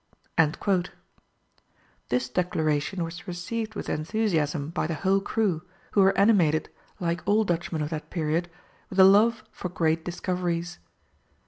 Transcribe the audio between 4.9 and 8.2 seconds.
whole crew, who were animated, like all Dutchmen of that